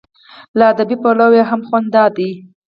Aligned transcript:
له 0.57 0.63
ادبي 0.73 0.95
پلوه 1.03 1.35
یې 1.37 1.43
هم 1.49 1.61
خوند 1.67 1.87
دا 1.95 2.05
دی. 2.15 2.29